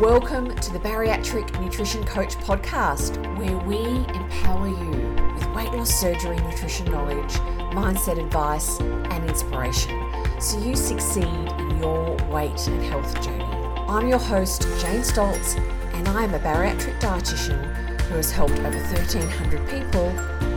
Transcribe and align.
Welcome 0.00 0.54
to 0.54 0.72
the 0.72 0.78
Bariatric 0.78 1.60
Nutrition 1.60 2.04
Coach 2.04 2.36
podcast, 2.36 3.16
where 3.36 3.58
we 3.58 3.78
empower 4.14 4.68
you 4.68 4.90
with 5.34 5.44
weight 5.56 5.72
loss 5.72 5.90
surgery, 5.90 6.36
nutrition 6.36 6.88
knowledge, 6.92 7.32
mindset 7.74 8.24
advice, 8.24 8.78
and 8.78 9.28
inspiration 9.28 10.00
so 10.40 10.56
you 10.60 10.76
succeed 10.76 11.24
in 11.24 11.78
your 11.80 12.16
weight 12.30 12.64
and 12.68 12.80
health 12.84 13.12
journey. 13.24 13.42
I'm 13.88 14.06
your 14.06 14.20
host, 14.20 14.62
Jane 14.80 15.00
Stoltz, 15.00 15.58
and 15.94 16.06
I 16.06 16.22
am 16.22 16.32
a 16.32 16.38
bariatric 16.38 17.00
dietitian 17.00 18.00
who 18.02 18.14
has 18.14 18.30
helped 18.30 18.56
over 18.60 18.70
1,300 18.70 19.68
people 19.68 20.06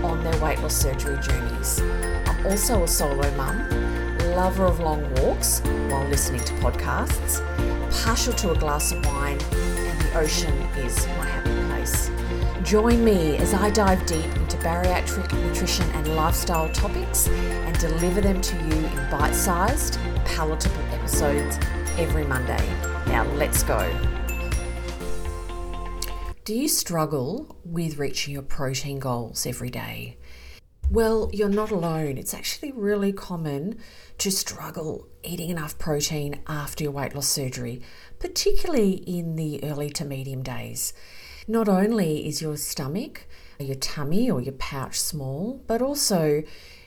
on 0.06 0.24
their 0.24 0.40
weight 0.40 0.60
loss 0.60 0.76
surgery 0.76 1.18
journeys. 1.20 1.82
I'm 1.82 2.46
also 2.46 2.84
a 2.84 2.88
solo 2.88 3.36
mum, 3.36 3.68
lover 4.36 4.66
of 4.66 4.80
long 4.80 5.02
walks 5.16 5.62
while 5.90 6.08
listening 6.08 6.42
to 6.42 6.54
podcasts 6.56 7.42
partial 7.92 8.34
to 8.34 8.52
a 8.52 8.58
glass 8.58 8.92
of 8.92 9.06
wine, 9.06 9.40
and 9.52 10.02
the 10.02 10.18
ocean 10.18 10.54
is 10.78 11.06
my 11.08 11.26
happy 11.26 11.68
place. 11.68 12.10
Join 12.64 13.04
me 13.04 13.38
as 13.38 13.54
I 13.54 13.70
dive 13.70 14.06
deep 14.06 14.26
into 14.38 14.58
bariatric 14.58 15.32
nutrition 15.34 15.90
and 15.92 16.16
lifestyle 16.16 16.70
topics 16.70 17.28
and 17.28 17.78
deliver 17.80 18.22
them 18.22 18.42
to 18.42 18.56
you 18.56 18.86
in 18.86 19.10
bite 19.12 19.36
sized, 19.36 20.00
palatable 20.26 20.84
episodes 20.94 21.58
every 21.98 22.26
Monday. 22.26 22.66
Now, 23.08 23.26
let's 23.36 23.64
go. 23.64 23.80
Do 26.44 26.56
you 26.56 26.68
struggle 26.68 27.56
with 27.64 27.98
reaching 27.98 28.34
your 28.34 28.44
protein 28.44 29.00
goals 29.00 29.46
every 29.46 29.70
day? 29.70 30.18
Well, 30.92 31.30
you're 31.32 31.48
not 31.48 31.72
alone. 31.72 32.18
It's 32.18 32.34
actually 32.34 32.74
really 32.74 33.14
common 33.14 33.78
to 34.18 34.30
struggle 34.30 35.08
eating 35.24 35.50
enough 35.50 35.78
protein 35.78 36.42
after 36.48 36.84
your 36.84 36.92
weight 36.92 37.16
loss 37.16 37.30
surgery, 37.30 37.82
particularly 38.20 38.96
in 38.96 39.38
the 39.38 39.64
early 39.64 39.90
to 39.92 40.04
medium 40.04 40.44
days. 40.44 40.92
Not 41.48 41.70
only 41.70 42.28
is 42.28 42.42
your 42.42 42.58
stomach, 42.58 43.26
your 43.58 43.78
tummy, 43.78 44.30
or 44.30 44.42
your 44.42 44.56
pouch 44.56 45.00
small, 45.00 45.64
but 45.66 45.82
also 45.82 46.44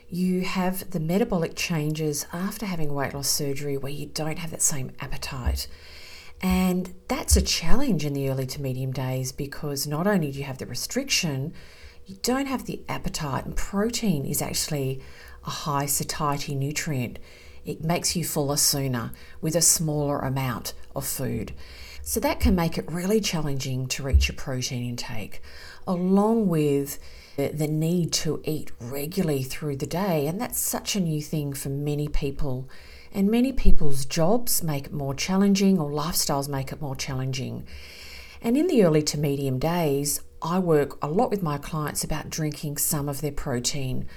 you 0.07 0.41
have 0.41 0.91
the 0.91 0.99
metabolic 0.99 1.55
changes 1.55 2.27
after 2.31 2.67
having 2.67 2.93
weight 2.93 3.15
loss 3.15 3.27
surgery 3.27 3.75
where 3.75 3.91
you 3.91 4.05
don't 4.05 4.37
have 4.37 4.51
that 4.51 4.61
same 4.61 4.91
appetite. 4.99 5.67
And 6.43 6.93
that's 7.07 7.35
a 7.35 7.41
challenge 7.41 8.05
in 8.05 8.13
the 8.13 8.29
early 8.29 8.45
to 8.45 8.61
medium 8.61 8.91
days 8.91 9.31
because 9.31 9.87
not 9.87 10.05
only 10.05 10.29
do 10.29 10.37
you 10.37 10.45
have 10.45 10.59
the 10.59 10.67
restriction, 10.67 11.55
you 12.05 12.17
don't 12.21 12.45
have 12.45 12.65
the 12.65 12.81
appetite, 12.87 13.45
and 13.45 13.55
protein 13.55 14.25
is 14.25 14.41
actually 14.41 15.01
a 15.45 15.49
high 15.49 15.85
satiety 15.85 16.55
nutrient. 16.55 17.19
It 17.65 17.83
makes 17.83 18.15
you 18.15 18.23
fuller 18.23 18.57
sooner 18.57 19.11
with 19.41 19.55
a 19.55 19.61
smaller 19.61 20.19
amount 20.19 20.73
of 20.95 21.05
food. 21.05 21.53
So 22.03 22.19
that 22.19 22.39
can 22.39 22.55
make 22.55 22.77
it 22.77 22.91
really 22.91 23.19
challenging 23.19 23.87
to 23.87 24.03
reach 24.03 24.27
your 24.27 24.35
protein 24.35 24.87
intake, 24.87 25.41
along 25.87 26.47
with 26.47 26.99
the 27.37 27.67
need 27.67 28.13
to 28.13 28.41
eat 28.45 28.71
regularly 28.79 29.41
through 29.43 29.77
the 29.77 29.87
day. 29.87 30.27
And 30.27 30.39
that's 30.39 30.59
such 30.59 30.95
a 30.95 30.99
new 30.99 31.21
thing 31.21 31.53
for 31.53 31.69
many 31.69 32.07
people. 32.07 32.69
And 33.11 33.31
many 33.31 33.51
people's 33.51 34.05
jobs 34.05 34.61
make 34.61 34.85
it 34.85 34.93
more 34.93 35.15
challenging, 35.15 35.79
or 35.79 35.89
lifestyles 35.89 36.47
make 36.47 36.71
it 36.71 36.81
more 36.81 36.95
challenging. 36.95 37.65
And 38.45 38.55
in 38.55 38.67
the 38.67 38.83
early 38.83 39.01
to 39.01 39.17
medium 39.17 39.57
days, 39.57 40.21
I 40.39 40.59
work 40.59 41.03
a 41.03 41.07
lot 41.07 41.31
with 41.31 41.41
my 41.41 41.57
clients 41.57 42.03
about 42.03 42.29
drinking 42.29 42.77
some 42.77 43.09
of 43.09 43.19
their 43.19 43.31
protein. 43.31 44.07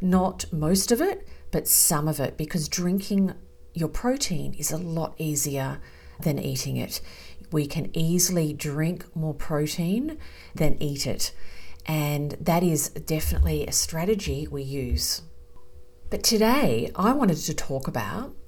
Not 0.00 0.44
most 0.52 0.92
of 0.92 1.00
it, 1.00 1.26
but 1.50 1.66
some 1.66 2.06
of 2.06 2.20
it, 2.20 2.36
because 2.36 2.68
drinking 2.68 3.34
your 3.74 3.88
protein 3.88 4.54
is 4.54 4.70
a 4.70 4.78
lot 4.78 5.16
easier 5.18 5.80
than 6.20 6.38
eating 6.38 6.76
it. 6.76 7.00
We 7.50 7.66
can 7.66 7.90
easily 7.92 8.52
drink 8.52 9.04
more 9.16 9.34
protein 9.34 10.16
than 10.54 10.80
eat 10.80 11.04
it. 11.04 11.34
And 11.84 12.36
that 12.40 12.62
is 12.62 12.90
definitely 12.90 13.66
a 13.66 13.72
strategy 13.72 14.46
we 14.46 14.62
use. 14.62 15.22
But 16.08 16.22
today, 16.22 16.92
I 16.94 17.14
wanted 17.14 17.38
to 17.38 17.54
talk 17.54 17.88
about 17.88 18.41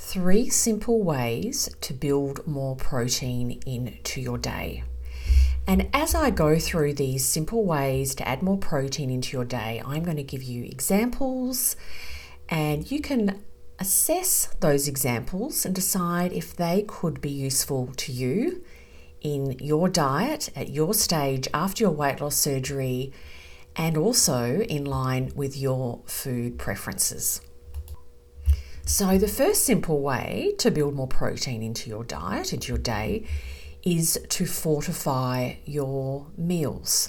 three 0.00 0.48
simple 0.48 1.02
ways 1.02 1.68
to 1.82 1.92
build 1.92 2.44
more 2.46 2.74
protein 2.74 3.60
into 3.66 4.20
your 4.20 4.38
day. 4.38 4.82
And 5.66 5.88
as 5.92 6.14
I 6.14 6.30
go 6.30 6.58
through 6.58 6.94
these 6.94 7.24
simple 7.24 7.64
ways 7.64 8.14
to 8.16 8.26
add 8.26 8.42
more 8.42 8.56
protein 8.56 9.10
into 9.10 9.36
your 9.36 9.44
day, 9.44 9.80
I'm 9.84 10.02
going 10.02 10.16
to 10.16 10.24
give 10.24 10.42
you 10.42 10.64
examples 10.64 11.76
and 12.48 12.90
you 12.90 13.00
can 13.00 13.44
assess 13.78 14.46
those 14.60 14.88
examples 14.88 15.64
and 15.64 15.74
decide 15.74 16.32
if 16.32 16.56
they 16.56 16.84
could 16.88 17.20
be 17.20 17.30
useful 17.30 17.92
to 17.98 18.10
you 18.10 18.64
in 19.20 19.52
your 19.60 19.88
diet 19.88 20.48
at 20.56 20.70
your 20.70 20.94
stage 20.94 21.46
after 21.52 21.84
your 21.84 21.92
weight 21.92 22.20
loss 22.20 22.36
surgery 22.36 23.12
and 23.76 23.96
also 23.96 24.60
in 24.62 24.84
line 24.86 25.30
with 25.36 25.56
your 25.56 26.00
food 26.06 26.58
preferences. 26.58 27.42
So, 28.92 29.18
the 29.18 29.28
first 29.28 29.64
simple 29.64 30.00
way 30.00 30.52
to 30.58 30.68
build 30.72 30.94
more 30.94 31.06
protein 31.06 31.62
into 31.62 31.88
your 31.88 32.02
diet, 32.02 32.52
into 32.52 32.72
your 32.72 32.78
day, 32.78 33.24
is 33.84 34.18
to 34.30 34.46
fortify 34.46 35.54
your 35.64 36.26
meals. 36.36 37.08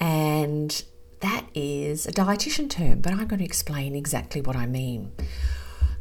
And 0.00 0.84
that 1.20 1.46
is 1.54 2.06
a 2.06 2.10
dietitian 2.10 2.68
term, 2.68 3.02
but 3.02 3.12
I'm 3.12 3.28
going 3.28 3.38
to 3.38 3.44
explain 3.44 3.94
exactly 3.94 4.40
what 4.40 4.56
I 4.56 4.66
mean. 4.66 5.12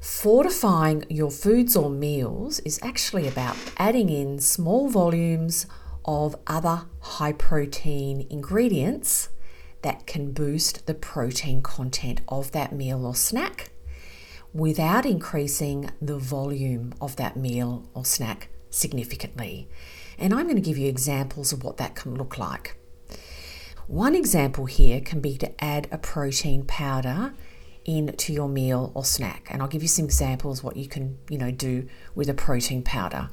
Fortifying 0.02 1.06
your 1.08 1.30
foods 1.30 1.76
or 1.76 1.92
meals 1.92 2.60
is 2.62 2.80
actually 2.82 3.28
about 3.28 3.58
adding 3.78 4.10
in 4.10 4.40
small 4.40 4.90
volumes 4.90 5.68
of 6.04 6.36
other 6.48 6.86
high 7.00 7.34
protein 7.34 8.26
ingredients 8.32 9.30
that 9.84 10.08
can 10.08 10.32
boost 10.32 10.88
the 10.88 10.96
protein 10.96 11.62
content 11.62 12.22
of 12.28 12.52
that 12.54 12.74
meal 12.74 13.06
or 13.06 13.14
snack 13.14 13.70
without 14.56 15.06
increasing 15.06 15.92
the 16.02 16.18
volume 16.18 16.94
of 17.02 17.18
that 17.18 17.36
meal 17.36 17.90
or 17.94 18.06
snack 18.06 18.48
significantly. 18.70 19.68
And 20.18 20.34
I'm 20.34 20.46
going 20.46 20.56
to 20.56 20.62
give 20.62 20.78
you 20.78 20.88
examples 20.88 21.52
of 21.52 21.62
what 21.62 21.76
that 21.76 21.94
can 21.94 22.16
look 22.16 22.38
like. 22.38 22.78
One 23.88 24.16
example 24.16 24.66
here 24.66 25.02
can 25.02 25.20
be 25.20 25.38
to 25.40 25.62
add 25.62 25.90
a 25.92 25.98
protein 25.98 26.64
powder 26.64 27.34
into 27.84 28.32
your 28.32 28.48
meal 28.48 28.94
or 28.96 29.04
snack. 29.04 29.50
And 29.52 29.62
I'll 29.62 29.68
give 29.68 29.82
you 29.82 29.90
some 29.90 30.06
examples 30.06 30.64
what 30.64 30.78
you 30.78 30.88
can, 30.88 31.18
you 31.30 31.38
know, 31.38 31.52
do 31.52 31.90
with 32.16 32.30
a 32.30 32.34
protein 32.34 32.82
powder. 32.82 33.30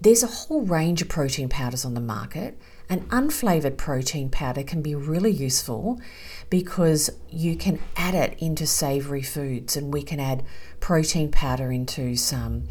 There's 0.00 0.22
a 0.22 0.28
whole 0.28 0.62
range 0.62 1.02
of 1.02 1.08
protein 1.08 1.48
powders 1.48 1.84
on 1.84 1.94
the 1.94 2.00
market. 2.00 2.56
An 2.90 3.00
unflavored 3.08 3.76
protein 3.76 4.30
powder 4.30 4.62
can 4.62 4.80
be 4.80 4.94
really 4.94 5.30
useful 5.30 6.00
because 6.48 7.10
you 7.28 7.54
can 7.54 7.78
add 7.96 8.14
it 8.14 8.38
into 8.38 8.66
savory 8.66 9.22
foods 9.22 9.76
and 9.76 9.92
we 9.92 10.02
can 10.02 10.18
add 10.18 10.42
protein 10.80 11.30
powder 11.30 11.70
into 11.70 12.16
some 12.16 12.64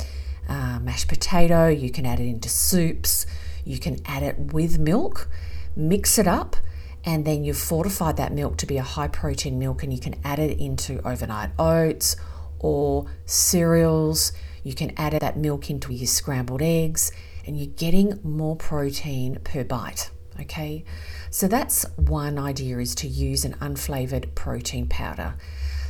uh, 0.50 0.80
mashed 0.82 1.08
potato, 1.08 1.68
you 1.68 1.92
can 1.92 2.06
add 2.06 2.20
it 2.20 2.26
into 2.26 2.50
soups, 2.50 3.28
you 3.64 3.78
can 3.78 3.98
add 4.06 4.24
it 4.24 4.54
with 4.54 4.80
milk, 4.80 5.30
mix 5.76 6.18
it 6.18 6.28
up, 6.28 6.56
and 7.04 7.24
then 7.24 7.44
you've 7.44 7.58
fortified 7.58 8.18
that 8.18 8.34
milk 8.34 8.58
to 8.58 8.66
be 8.66 8.78
a 8.78 8.84
high 8.84 9.08
protein 9.08 9.60
milk, 9.60 9.84
and 9.84 9.94
you 9.94 10.00
can 10.00 10.16
add 10.24 10.40
it 10.40 10.58
into 10.60 11.06
overnight 11.08 11.52
oats 11.60 12.16
or 12.60 13.06
cereals. 13.26 14.32
You 14.64 14.74
can 14.74 14.94
add 14.98 15.14
that 15.14 15.38
milk 15.38 15.70
into 15.70 15.94
your 15.94 16.08
scrambled 16.08 16.62
eggs, 16.62 17.12
and 17.48 17.58
you're 17.58 17.68
getting 17.68 18.20
more 18.24 18.56
protein 18.56 19.40
per 19.44 19.64
bite. 19.64 20.12
Okay, 20.40 20.84
so 21.32 21.48
that's 21.48 21.84
one 21.96 22.38
idea 22.38 22.78
is 22.78 22.94
to 22.96 23.08
use 23.08 23.44
an 23.44 23.54
unflavored 23.56 24.36
protein 24.36 24.88
powder. 24.88 25.34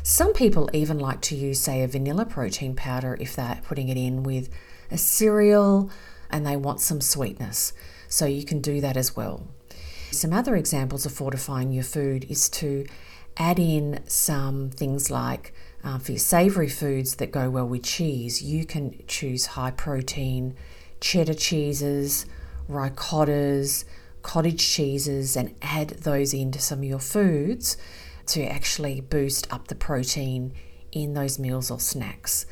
Some 0.03 0.31
people 0.31 0.69
even 0.72 1.00
like 1.00 1.19
to 1.23 1.35
use, 1.35 1.59
say, 1.59 1.84
a 1.84 1.88
vanilla 1.88 2.25
protein 2.25 2.73
powder 2.73 3.17
if 3.19 3.35
they're 3.35 3.59
putting 3.66 3.90
it 3.90 3.97
in 3.97 4.23
with 4.23 4.47
a 4.90 4.97
cereal 4.97 5.91
and 6.29 6.46
they 6.46 6.56
want 6.56 6.79
some 6.79 7.01
sweetness. 7.01 7.73
So 8.08 8.26
you 8.26 8.46
can 8.46 8.61
do 8.61 8.79
that 8.79 8.96
as 8.96 9.17
well. 9.17 9.47
Some 10.11 10.32
other 10.32 10.55
examples 10.55 11.05
of 11.05 11.11
fortifying 11.11 11.73
your 11.73 11.84
food 11.84 12.26
is 12.29 12.47
to 12.52 12.85
add 13.35 13.59
in 13.59 13.99
some 14.08 14.70
things 14.70 15.11
like 15.11 15.53
uh, 15.84 15.99
for 15.99 16.14
your 16.14 16.20
savoury 16.20 16.70
foods 16.70 17.16
that 17.16 17.32
go 17.32 17.49
well 17.49 17.67
with 17.67 17.84
cheese, 17.84 18.41
you 18.41 18.66
can 18.66 19.03
choose 19.08 19.46
high 19.47 19.72
protein 19.72 20.55
cheddar 20.99 21.34
cheeses, 21.34 22.26
ricottas, 22.70 23.85
cottage 24.22 24.67
cheeses, 24.67 25.35
and 25.35 25.55
add 25.61 25.90
those 25.90 26.34
into 26.34 26.59
some 26.59 26.79
of 26.79 26.85
your 26.85 26.99
foods 26.99 27.78
to 28.28 28.44
actually 28.44 28.99
boost 29.02 29.52
up 29.53 29.67
the 29.67 29.76
protein 29.76 30.53
in 30.91 31.14
those 31.14 31.40
meals 31.40 31.72
or 31.72 31.79
snacks. 31.79 32.46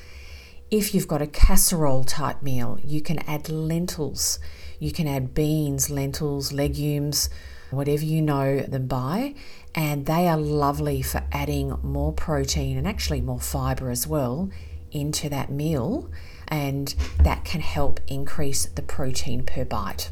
If 0.72 0.96
you've 0.96 1.08
got 1.08 1.22
a 1.22 1.28
casserole 1.28 2.04
type 2.04 2.42
meal, 2.42 2.80
you 2.84 3.02
can 3.02 3.20
add 3.20 3.50
lentils, 3.50 4.40
you 4.80 4.92
can 4.92 5.08
add 5.08 5.34
beans, 5.34 5.90
lentils, 5.90 6.52
legumes, 6.52 7.30
whatever 7.72 8.04
you 8.04 8.22
know 8.22 8.62
them 8.62 8.88
by, 8.88 9.36
and 9.74 10.06
they 10.06 10.28
are 10.28 10.38
lovely 10.38 11.02
for 11.02 11.24
adding 11.32 11.78
more 11.84 12.14
protein 12.14 12.78
and 12.78 12.88
actually 12.88 13.22
more 13.22 13.40
fiber 13.40 13.90
as 13.90 14.08
well 14.08 14.50
into 14.92 15.30
that 15.30 15.52
meal 15.52 16.10
and 16.48 16.94
that 17.22 17.46
can 17.46 17.62
help 17.62 18.00
increase 18.08 18.66
the 18.66 18.82
protein 18.82 19.44
per 19.44 19.66
bite. 19.66 20.10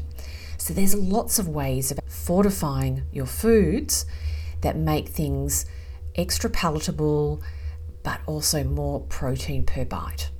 So, 0.58 0.72
there's 0.72 0.94
lots 0.94 1.38
of 1.38 1.48
ways 1.48 1.90
of 1.90 1.98
fortifying 2.06 3.02
your 3.12 3.26
foods 3.26 4.06
that 4.62 4.76
make 4.76 5.08
things 5.08 5.66
extra 6.14 6.48
palatable 6.48 7.42
but 8.02 8.20
also 8.26 8.62
more 8.64 9.00
protein 9.00 9.64
per 9.64 9.84
bite. 9.84 10.30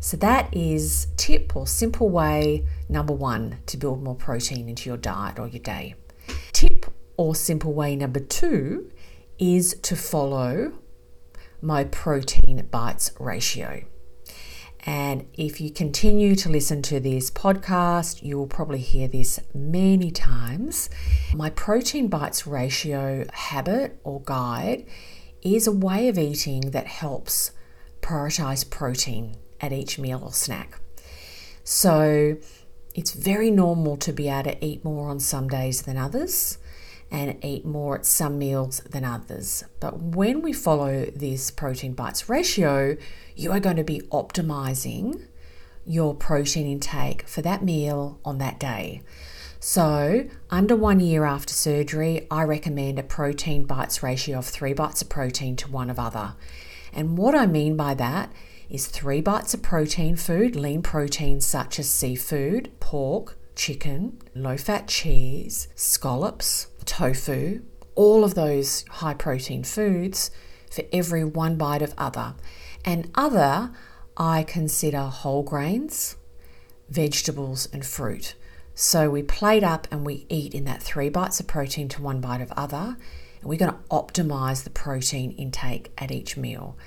So, 0.00 0.16
that 0.18 0.54
is 0.54 1.08
tip 1.16 1.56
or 1.56 1.66
simple 1.66 2.08
way 2.08 2.64
number 2.88 3.12
one 3.12 3.58
to 3.66 3.76
build 3.76 4.02
more 4.02 4.14
protein 4.14 4.68
into 4.68 4.88
your 4.88 4.96
diet 4.96 5.38
or 5.38 5.48
your 5.48 5.62
day. 5.62 5.94
Tip 6.52 6.86
or 7.16 7.34
simple 7.34 7.72
way 7.72 7.96
number 7.96 8.20
two 8.20 8.90
is 9.38 9.76
to 9.82 9.96
follow 9.96 10.72
my 11.60 11.84
protein 11.84 12.66
bites 12.70 13.10
ratio. 13.18 13.82
And 14.86 15.26
if 15.34 15.60
you 15.60 15.70
continue 15.70 16.34
to 16.36 16.48
listen 16.48 16.82
to 16.82 17.00
this 17.00 17.30
podcast, 17.30 18.22
you 18.22 18.38
will 18.38 18.46
probably 18.46 18.78
hear 18.78 19.08
this 19.08 19.40
many 19.52 20.10
times. 20.10 20.88
My 21.34 21.50
protein 21.50 22.08
bites 22.08 22.46
ratio 22.46 23.26
habit 23.32 23.98
or 24.04 24.22
guide 24.22 24.86
is 25.42 25.66
a 25.66 25.72
way 25.72 26.08
of 26.08 26.18
eating 26.18 26.70
that 26.70 26.86
helps 26.86 27.50
prioritize 28.00 28.68
protein 28.68 29.36
at 29.60 29.72
each 29.72 29.98
meal 29.98 30.22
or 30.22 30.32
snack. 30.32 30.80
So 31.64 32.36
it's 32.94 33.12
very 33.12 33.50
normal 33.50 33.96
to 33.98 34.12
be 34.12 34.28
able 34.28 34.50
to 34.50 34.64
eat 34.64 34.84
more 34.84 35.10
on 35.10 35.20
some 35.20 35.48
days 35.48 35.82
than 35.82 35.96
others 35.96 36.58
and 37.10 37.42
eat 37.44 37.64
more 37.64 37.96
at 37.96 38.06
some 38.06 38.38
meals 38.38 38.80
than 38.80 39.04
others. 39.04 39.64
But 39.80 39.98
when 40.00 40.42
we 40.42 40.52
follow 40.52 41.06
this 41.06 41.50
protein 41.50 41.94
bites 41.94 42.28
ratio, 42.28 42.96
you 43.38 43.52
are 43.52 43.60
going 43.60 43.76
to 43.76 43.84
be 43.84 44.00
optimizing 44.10 45.22
your 45.86 46.12
protein 46.12 46.66
intake 46.66 47.26
for 47.28 47.40
that 47.40 47.62
meal 47.62 48.18
on 48.24 48.38
that 48.38 48.58
day. 48.58 49.00
So, 49.60 50.28
under 50.50 50.74
one 50.74 50.98
year 50.98 51.24
after 51.24 51.54
surgery, 51.54 52.26
I 52.32 52.42
recommend 52.42 52.98
a 52.98 53.04
protein 53.04 53.64
bites 53.64 54.02
ratio 54.02 54.38
of 54.38 54.46
three 54.46 54.72
bites 54.72 55.02
of 55.02 55.08
protein 55.08 55.54
to 55.56 55.70
one 55.70 55.88
of 55.88 56.00
other. 56.00 56.34
And 56.92 57.16
what 57.16 57.34
I 57.36 57.46
mean 57.46 57.76
by 57.76 57.94
that 57.94 58.32
is 58.68 58.88
three 58.88 59.20
bites 59.20 59.54
of 59.54 59.62
protein 59.62 60.16
food, 60.16 60.56
lean 60.56 60.82
protein 60.82 61.40
such 61.40 61.78
as 61.78 61.88
seafood, 61.88 62.72
pork, 62.80 63.38
chicken, 63.54 64.18
low 64.34 64.56
fat 64.56 64.88
cheese, 64.88 65.68
scallops, 65.76 66.68
tofu, 66.84 67.62
all 67.94 68.24
of 68.24 68.34
those 68.34 68.84
high 68.88 69.14
protein 69.14 69.62
foods 69.62 70.32
for 70.70 70.84
every 70.92 71.24
one 71.24 71.56
bite 71.56 71.82
of 71.82 71.94
other. 71.96 72.34
And 72.88 73.10
other, 73.14 73.70
I 74.16 74.44
consider 74.44 75.02
whole 75.02 75.42
grains, 75.42 76.16
vegetables, 76.88 77.68
and 77.70 77.84
fruit. 77.84 78.34
So 78.74 79.10
we 79.10 79.22
plate 79.22 79.62
up 79.62 79.86
and 79.90 80.06
we 80.06 80.24
eat 80.30 80.54
in 80.54 80.64
that 80.64 80.82
three 80.82 81.10
bites 81.10 81.38
of 81.38 81.46
protein 81.46 81.90
to 81.90 82.00
one 82.00 82.22
bite 82.22 82.40
of 82.40 82.50
other. 82.52 82.96
And 83.42 83.44
we're 83.44 83.58
going 83.58 83.72
to 83.72 83.78
optimize 83.90 84.64
the 84.64 84.70
protein 84.70 85.32
intake 85.32 85.92
at 85.98 86.10
each 86.10 86.38
meal. 86.38 86.78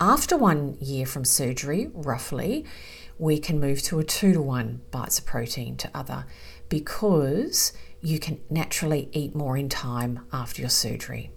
After 0.00 0.36
one 0.36 0.76
year 0.80 1.06
from 1.06 1.24
surgery, 1.24 1.88
roughly, 1.94 2.64
we 3.16 3.38
can 3.38 3.60
move 3.60 3.80
to 3.82 4.00
a 4.00 4.04
two 4.04 4.32
to 4.32 4.42
one 4.42 4.80
bites 4.90 5.20
of 5.20 5.24
protein 5.24 5.76
to 5.76 5.90
other 5.94 6.26
because 6.68 7.72
you 8.00 8.18
can 8.18 8.40
naturally 8.50 9.08
eat 9.12 9.36
more 9.36 9.56
in 9.56 9.68
time 9.68 10.26
after 10.32 10.62
your 10.62 10.68
surgery. 10.68 11.30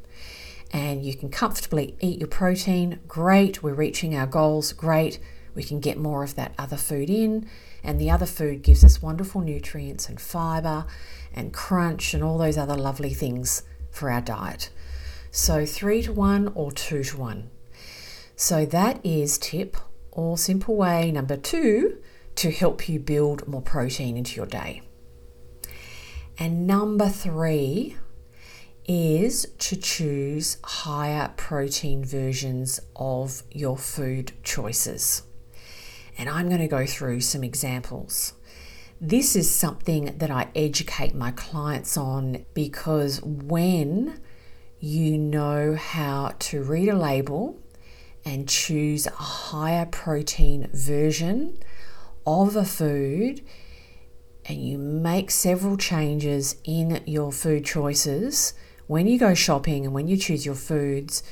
And 0.72 1.06
you 1.06 1.16
can 1.16 1.30
comfortably 1.30 1.96
eat 2.00 2.20
your 2.20 2.28
protein. 2.28 3.00
Great, 3.08 3.64
we're 3.64 3.74
reaching 3.74 4.16
our 4.16 4.28
goals. 4.28 4.74
Great, 4.74 5.20
we 5.56 5.64
can 5.64 5.80
get 5.80 5.98
more 5.98 6.24
of 6.24 6.36
that 6.36 6.54
other 6.58 6.78
food 6.78 7.10
in. 7.10 7.50
And 7.84 8.00
the 8.00 8.10
other 8.10 8.26
food 8.26 8.64
gives 8.64 8.84
us 8.84 9.02
wonderful 9.02 9.42
nutrients 9.42 10.10
and 10.10 10.20
fiber 10.20 10.86
and 11.34 11.54
crunch 11.54 12.14
and 12.14 12.24
all 12.24 12.38
those 12.38 12.58
other 12.58 12.76
lovely 12.76 13.14
things 13.14 13.64
for 13.92 14.12
our 14.12 14.22
diet. 14.22 14.70
So, 15.32 15.66
three 15.66 16.02
to 16.04 16.12
one 16.12 16.52
or 16.56 16.72
two 16.72 17.04
to 17.04 17.18
one. 17.18 17.50
So, 18.36 18.66
that 18.66 19.00
is 19.06 19.38
tip 19.38 19.78
or 20.12 20.38
simple 20.38 20.76
way 20.76 21.12
number 21.12 21.38
two 21.38 22.02
to 22.36 22.52
help 22.52 22.88
you 22.88 23.00
build 23.00 23.48
more 23.48 23.62
protein 23.62 24.18
into 24.18 24.36
your 24.36 24.46
day. 24.46 24.82
And 26.40 26.68
number 26.68 27.10
three 27.10 27.98
is 28.88 29.48
to 29.60 29.76
choose 29.76 30.58
higher 30.64 31.34
protein 31.36 32.06
versions 32.06 32.80
of 32.96 33.44
your 33.52 33.78
food 33.78 34.32
choices. 34.44 35.24
And 36.18 36.30
I'm 36.30 36.48
going 36.48 36.62
to 36.62 36.68
go 36.68 36.86
through 36.86 37.22
some 37.22 37.44
examples. 37.44 38.34
This 39.00 39.36
is 39.36 39.54
something 39.54 40.18
that 40.18 40.32
I 40.32 40.48
educate 40.56 41.14
my 41.14 41.32
clients 41.32 41.98
on 41.98 42.46
because 42.54 43.22
when 43.22 44.20
you 44.80 45.18
know 45.18 45.76
how 45.76 46.34
to 46.40 46.64
read 46.64 46.90
a 46.90 46.98
label 46.98 47.60
and 48.26 48.50
choose 48.50 49.06
a 49.06 49.12
higher 49.12 49.86
protein 49.86 50.70
version 50.74 51.60
of 52.26 52.56
a 52.56 52.66
food, 52.66 53.42
and 54.46 54.66
you 54.66 54.78
make 54.78 55.30
several 55.30 55.78
changes 55.78 56.56
in 56.64 57.02
your 57.06 57.32
food 57.32 57.66
choices, 57.66 58.54
when 58.88 59.08
you 59.08 59.20
go 59.20 59.34
shopping 59.34 59.86
and 59.86 59.94
when 59.94 60.08
you 60.08 60.18
choose 60.18 60.46
your 60.46 60.56
foods, 60.56 61.24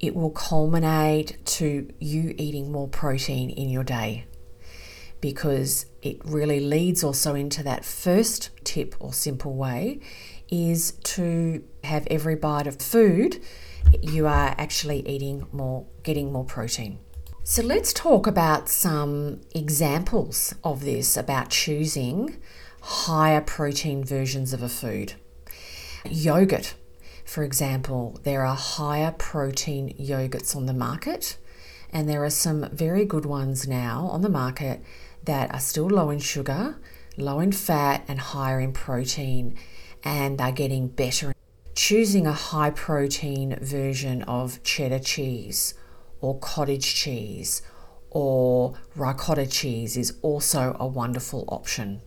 it 0.00 0.14
will 0.14 0.30
culminate 0.30 1.44
to 1.44 1.88
you 1.98 2.34
eating 2.38 2.72
more 2.72 2.88
protein 2.88 3.50
in 3.50 3.68
your 3.68 3.84
day 3.84 4.24
because 5.20 5.84
it 6.00 6.18
really 6.24 6.60
leads 6.60 7.04
also 7.04 7.34
into 7.34 7.62
that 7.62 7.84
first 7.84 8.50
tip 8.64 8.94
or 8.98 9.12
simple 9.12 9.54
way 9.54 10.00
is 10.50 10.92
to 11.02 11.62
have 11.84 12.06
every 12.10 12.34
bite 12.34 12.66
of 12.66 12.76
food 12.76 13.38
you 14.00 14.26
are 14.26 14.54
actually 14.56 15.06
eating 15.06 15.46
more 15.52 15.84
getting 16.02 16.32
more 16.32 16.44
protein 16.44 16.98
so 17.42 17.62
let's 17.62 17.92
talk 17.92 18.26
about 18.26 18.68
some 18.68 19.40
examples 19.54 20.54
of 20.62 20.84
this 20.84 21.16
about 21.16 21.50
choosing 21.50 22.40
higher 22.80 23.40
protein 23.40 24.04
versions 24.04 24.52
of 24.52 24.62
a 24.62 24.68
food. 24.68 25.14
Yogurt, 26.08 26.74
for 27.24 27.44
example, 27.44 28.18
there 28.22 28.44
are 28.44 28.56
higher 28.56 29.12
protein 29.12 29.94
yogurts 29.98 30.56
on 30.56 30.66
the 30.66 30.72
market, 30.72 31.36
and 31.92 32.08
there 32.08 32.24
are 32.24 32.30
some 32.30 32.68
very 32.72 33.04
good 33.04 33.26
ones 33.26 33.68
now 33.68 34.06
on 34.06 34.22
the 34.22 34.28
market 34.28 34.82
that 35.24 35.52
are 35.52 35.60
still 35.60 35.88
low 35.88 36.10
in 36.10 36.18
sugar, 36.18 36.76
low 37.16 37.40
in 37.40 37.52
fat, 37.52 38.04
and 38.08 38.18
higher 38.18 38.60
in 38.60 38.72
protein, 38.72 39.56
and 40.02 40.40
are 40.40 40.52
getting 40.52 40.88
better. 40.88 41.34
Choosing 41.74 42.26
a 42.26 42.32
high 42.32 42.70
protein 42.70 43.58
version 43.60 44.22
of 44.22 44.62
cheddar 44.62 44.98
cheese 44.98 45.74
or 46.20 46.38
cottage 46.38 46.94
cheese 46.94 47.62
or 48.10 48.74
ricotta 48.96 49.46
cheese 49.46 49.96
is 49.96 50.14
also 50.22 50.76
a 50.80 50.86
wonderful 50.86 51.44
option. 51.48 52.00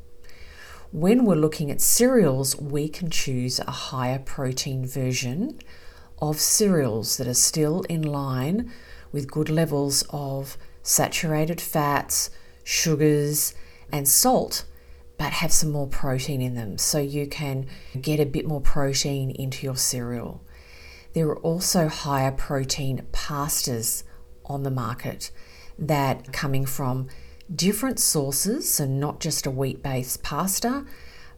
When 0.94 1.26
we're 1.26 1.34
looking 1.34 1.72
at 1.72 1.82
cereals, 1.82 2.56
we 2.56 2.88
can 2.88 3.10
choose 3.10 3.60
a 3.60 3.72
higher 3.72 4.20
protein 4.20 4.86
version 4.86 5.58
of 6.22 6.40
cereals 6.40 7.18
that 7.18 7.28
are 7.28 7.34
still 7.34 7.82
in 7.90 8.04
line 8.04 8.72
with 9.12 9.32
good 9.32 9.50
levels 9.50 10.04
of 10.12 10.56
saturated 10.84 11.60
fats, 11.60 12.30
sugars, 12.64 13.56
and 13.92 14.08
salt, 14.08 14.66
but 15.18 15.34
have 15.34 15.52
some 15.52 15.72
more 15.72 15.88
protein 15.88 16.44
in 16.44 16.54
them 16.54 16.78
so 16.78 17.00
you 17.00 17.26
can 17.26 17.66
get 18.00 18.20
a 18.20 18.26
bit 18.28 18.46
more 18.46 18.62
protein 18.62 19.32
into 19.32 19.66
your 19.66 19.76
cereal. 19.76 20.44
There 21.14 21.28
are 21.28 21.40
also 21.40 21.88
higher 21.88 22.32
protein 22.32 23.08
pastas 23.12 24.04
on 24.46 24.62
the 24.62 24.70
market 24.70 25.32
that 25.80 26.32
coming 26.32 26.68
from 26.68 27.08
different 27.56 28.00
sources, 28.00 28.74
so 28.74 28.86
not 28.86 29.20
just 29.20 29.46
a 29.46 29.52
wheat 29.52 29.84
based 29.84 30.24
pasta, 30.24 30.86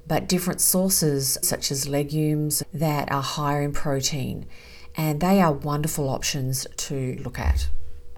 but 0.07 0.27
different 0.27 0.61
sources 0.61 1.37
such 1.41 1.71
as 1.71 1.87
legumes 1.87 2.63
that 2.73 3.11
are 3.11 3.21
higher 3.21 3.61
in 3.61 3.71
protein, 3.71 4.45
and 4.95 5.19
they 5.19 5.41
are 5.41 5.51
wonderful 5.51 6.09
options 6.09 6.67
to 6.77 7.17
look 7.23 7.39
at. 7.39 7.69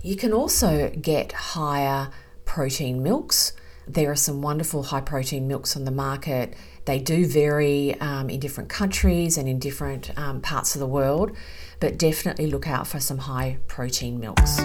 You 0.04 0.16
can 0.16 0.34
also 0.34 0.89
get 0.89 1.32
higher 1.32 2.12
protein 2.46 3.01
milks. 3.01 3.54
There 3.88 4.12
are 4.12 4.16
some 4.16 4.42
wonderful 4.42 4.84
high 4.84 5.01
protein 5.01 5.48
milks 5.48 5.75
on 5.75 5.86
the 5.86 5.92
market 5.92 6.56
they 6.88 7.00
do 7.00 7.27
vary 7.27 8.00
um, 8.00 8.30
in 8.30 8.39
different 8.39 8.70
countries 8.70 9.38
and 9.38 9.48
in 9.48 9.60
different 9.60 10.18
um, 10.18 10.39
parts 10.39 10.74
of 10.74 10.80
the 10.80 10.88
world, 10.88 11.36
but 11.82 11.98
definitely 11.98 12.48
look 12.48 12.66
out 12.66 12.88
for 12.88 13.01
some 13.01 13.18
high 13.18 13.58
protein 13.68 14.22
milks. 14.22 14.58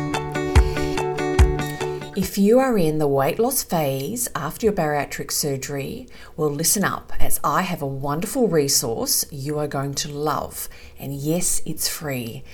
If 2.14 2.36
you 2.36 2.58
are 2.58 2.76
in 2.76 2.98
the 2.98 3.08
weight 3.08 3.38
loss 3.38 3.62
phase 3.62 4.28
after 4.34 4.66
your 4.66 4.74
bariatric 4.74 5.32
surgery, 5.32 6.06
well, 6.36 6.50
listen 6.50 6.84
up 6.84 7.10
as 7.18 7.40
I 7.42 7.62
have 7.62 7.80
a 7.80 7.86
wonderful 7.86 8.48
resource 8.48 9.24
you 9.32 9.58
are 9.58 9.66
going 9.66 9.94
to 9.94 10.12
love. 10.12 10.68
And 10.98 11.14
yes, 11.14 11.62
it's 11.64 11.88
free. 11.88 12.44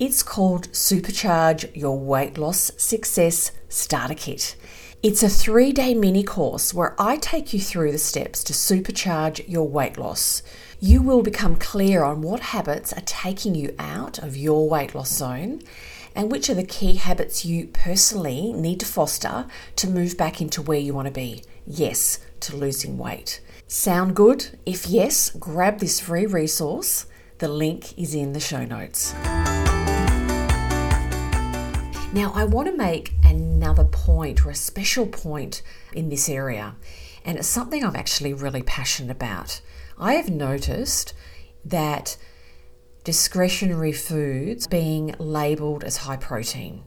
It's 0.00 0.24
called 0.24 0.72
Supercharge 0.72 1.70
Your 1.76 1.96
Weight 1.96 2.38
Loss 2.38 2.72
Success 2.76 3.52
Starter 3.68 4.14
Kit. 4.14 4.56
It's 5.00 5.22
a 5.22 5.28
three 5.28 5.72
day 5.72 5.94
mini 5.94 6.24
course 6.24 6.74
where 6.74 7.00
I 7.00 7.16
take 7.18 7.52
you 7.52 7.60
through 7.60 7.92
the 7.92 7.98
steps 7.98 8.42
to 8.44 8.52
supercharge 8.52 9.48
your 9.48 9.68
weight 9.68 9.96
loss. 9.96 10.42
You 10.80 11.02
will 11.02 11.22
become 11.22 11.54
clear 11.54 12.02
on 12.02 12.20
what 12.20 12.40
habits 12.40 12.92
are 12.92 13.02
taking 13.02 13.54
you 13.54 13.76
out 13.78 14.18
of 14.18 14.36
your 14.36 14.68
weight 14.68 14.92
loss 14.92 15.12
zone 15.12 15.62
and 16.14 16.30
which 16.30 16.48
are 16.48 16.54
the 16.54 16.64
key 16.64 16.94
habits 16.94 17.44
you 17.44 17.66
personally 17.68 18.52
need 18.52 18.80
to 18.80 18.86
foster 18.86 19.46
to 19.76 19.90
move 19.90 20.16
back 20.16 20.40
into 20.40 20.62
where 20.62 20.78
you 20.78 20.94
want 20.94 21.06
to 21.06 21.12
be. 21.12 21.42
Yes, 21.66 22.20
to 22.40 22.56
losing 22.56 22.98
weight. 22.98 23.40
Sound 23.66 24.14
good? 24.14 24.58
If 24.64 24.86
yes, 24.86 25.30
grab 25.30 25.78
this 25.78 26.00
free 26.00 26.26
resource. 26.26 27.06
The 27.38 27.48
link 27.48 27.98
is 27.98 28.14
in 28.14 28.32
the 28.32 28.40
show 28.40 28.64
notes. 28.64 29.12
Now, 32.14 32.30
I 32.32 32.44
want 32.44 32.68
to 32.68 32.76
make 32.76 33.12
another 33.24 33.84
point 33.84 34.46
or 34.46 34.50
a 34.50 34.54
special 34.54 35.06
point 35.06 35.62
in 35.92 36.10
this 36.10 36.28
area, 36.28 36.76
and 37.24 37.36
it's 37.36 37.48
something 37.48 37.84
I'm 37.84 37.96
actually 37.96 38.32
really 38.32 38.62
passionate 38.62 39.10
about. 39.10 39.60
I 39.98 40.14
have 40.14 40.30
noticed 40.30 41.12
that 41.64 42.16
discretionary 43.04 43.92
foods 43.92 44.66
being 44.66 45.14
labeled 45.18 45.84
as 45.84 45.98
high 45.98 46.16
protein, 46.16 46.82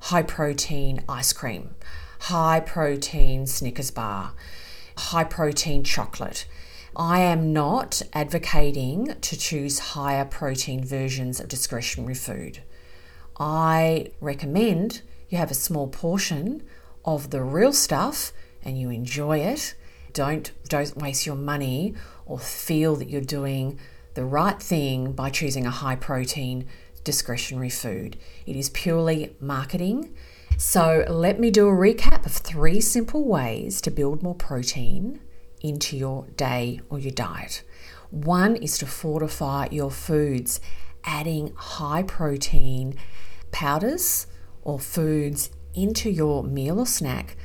high 0.00 0.22
protein 0.22 1.04
ice 1.06 1.34
cream, 1.34 1.74
high 2.20 2.58
protein 2.58 3.46
Snickers 3.46 3.90
bar, 3.90 4.32
high 4.96 5.24
protein 5.24 5.84
chocolate. 5.84 6.46
I 6.96 7.20
am 7.20 7.52
not 7.52 8.00
advocating 8.14 9.14
to 9.20 9.36
choose 9.38 9.78
higher 9.78 10.24
protein 10.24 10.84
versions 10.84 11.38
of 11.38 11.48
discretionary 11.48 12.14
food. 12.14 12.62
I 13.38 14.08
recommend 14.20 15.02
you 15.28 15.36
have 15.36 15.50
a 15.50 15.54
small 15.54 15.88
portion 15.88 16.62
of 17.04 17.30
the 17.30 17.42
real 17.42 17.72
stuff 17.74 18.32
and 18.64 18.78
you 18.78 18.88
enjoy 18.88 19.38
it. 19.38 19.74
Don't 20.14 20.52
don't 20.68 20.96
waste 20.96 21.26
your 21.26 21.36
money 21.36 21.94
or 22.24 22.38
feel 22.38 22.96
that 22.96 23.08
you're 23.08 23.20
doing 23.20 23.78
the 24.14 24.24
right 24.24 24.60
thing 24.60 25.12
by 25.12 25.30
choosing 25.30 25.66
a 25.66 25.70
high 25.70 25.96
protein 25.96 26.66
discretionary 27.04 27.70
food. 27.70 28.16
It 28.46 28.56
is 28.56 28.70
purely 28.70 29.34
marketing. 29.40 30.14
So, 30.56 31.04
let 31.08 31.40
me 31.40 31.50
do 31.50 31.66
a 31.68 31.72
recap 31.72 32.26
of 32.26 32.32
three 32.32 32.80
simple 32.80 33.24
ways 33.24 33.80
to 33.80 33.90
build 33.90 34.22
more 34.22 34.34
protein 34.34 35.20
into 35.60 35.96
your 35.96 36.26
day 36.36 36.80
or 36.90 36.98
your 36.98 37.12
diet. 37.12 37.62
One 38.10 38.56
is 38.56 38.76
to 38.78 38.86
fortify 38.86 39.68
your 39.70 39.90
foods, 39.90 40.60
adding 41.04 41.52
high 41.56 42.02
protein 42.02 42.94
powders 43.50 44.26
or 44.62 44.78
foods 44.78 45.50
into 45.74 46.10
your 46.10 46.44
meal 46.44 46.78
or 46.78 46.86
snack 46.86 47.36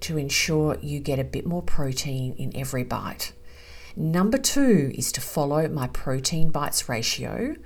to 0.00 0.18
ensure 0.18 0.76
you 0.82 1.00
get 1.00 1.18
a 1.18 1.24
bit 1.24 1.46
more 1.46 1.62
protein 1.62 2.34
in 2.34 2.54
every 2.56 2.84
bite. 2.84 3.32
Number 3.96 4.36
two 4.36 4.92
is 4.94 5.10
to 5.12 5.22
follow 5.22 5.66
my 5.68 5.88
protein 5.88 6.50
bites 6.50 6.86
ratio 6.86 7.56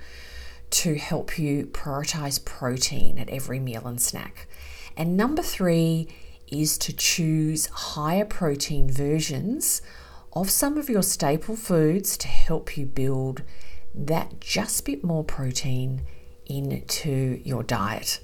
to 0.69 0.95
help 0.95 1.37
you 1.37 1.65
prioritize 1.65 2.43
protein 2.43 3.19
at 3.19 3.29
every 3.29 3.59
meal 3.59 3.85
and 3.85 4.01
snack. 4.01 4.47
And 4.95 5.17
number 5.17 5.41
three 5.41 6.07
is 6.47 6.77
to 6.79 6.93
choose 6.93 7.65
higher 7.65 8.23
protein 8.23 8.89
versions 8.89 9.81
of 10.31 10.49
some 10.49 10.77
of 10.77 10.89
your 10.89 11.03
staple 11.03 11.57
foods 11.57 12.15
to 12.17 12.29
help 12.29 12.77
you 12.77 12.85
build 12.85 13.43
that 13.93 14.39
just 14.39 14.85
bit 14.85 15.03
more 15.03 15.25
protein 15.25 16.01
into 16.45 17.41
your 17.43 17.63
diet. 17.63 18.21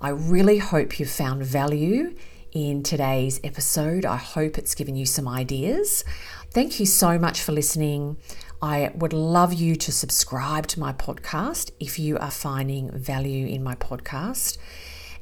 I 0.00 0.08
really 0.08 0.58
hope 0.58 0.98
you've 0.98 1.10
found 1.10 1.44
value 1.44 2.16
in 2.52 2.82
today's 2.82 3.40
episode. 3.44 4.04
I 4.04 4.16
hope 4.16 4.58
it's 4.58 4.74
given 4.74 4.96
you 4.96 5.06
some 5.06 5.28
ideas. 5.28 6.04
Thank 6.50 6.80
you 6.80 6.86
so 6.86 7.18
much 7.18 7.42
for 7.42 7.52
listening. 7.52 8.16
I 8.62 8.90
would 8.94 9.12
love 9.12 9.52
you 9.52 9.76
to 9.76 9.92
subscribe 9.92 10.66
to 10.68 10.80
my 10.80 10.94
podcast 10.94 11.70
if 11.78 11.98
you 11.98 12.16
are 12.18 12.30
finding 12.30 12.90
value 12.90 13.46
in 13.46 13.62
my 13.62 13.74
podcast. 13.74 14.56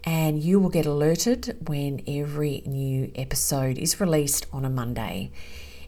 And 0.04 0.40
you 0.40 0.60
will 0.60 0.68
get 0.68 0.86
alerted 0.86 1.56
when 1.66 2.00
every 2.06 2.62
new 2.64 3.10
episode 3.16 3.76
is 3.76 4.00
released 4.00 4.46
on 4.52 4.64
a 4.64 4.70
Monday. 4.70 5.32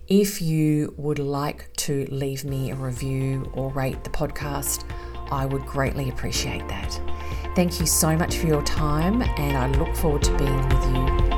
If 0.08 0.42
you 0.42 0.92
would 0.96 1.20
like 1.20 1.72
to 1.76 2.06
leave 2.10 2.44
me 2.44 2.72
a 2.72 2.74
review 2.74 3.48
or 3.54 3.70
rate 3.70 4.02
the 4.02 4.10
podcast, 4.10 4.82
I 5.30 5.46
would 5.46 5.64
greatly 5.66 6.08
appreciate 6.08 6.66
that. 6.68 7.00
Thank 7.54 7.78
you 7.78 7.86
so 7.86 8.16
much 8.16 8.38
for 8.38 8.48
your 8.48 8.62
time, 8.62 9.22
and 9.22 9.56
I 9.56 9.70
look 9.78 9.94
forward 9.94 10.24
to 10.24 10.36
being 10.36 10.68
with 10.68 11.30
you 11.32 11.37